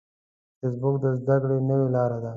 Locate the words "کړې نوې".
1.41-1.87